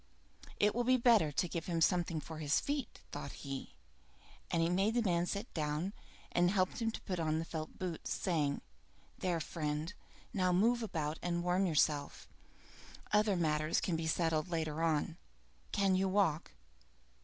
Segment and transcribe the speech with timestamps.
[0.59, 3.75] "It will be better to give him something for his feet," thought he;
[4.49, 5.93] and he made the man sit down,
[6.31, 8.61] and helped him to put on the felt boots, saying,
[9.19, 9.93] "There, friend,
[10.33, 12.27] now move about and warm yourself.
[13.11, 15.17] Other matters can be settled later on.
[15.71, 16.53] Can you walk?"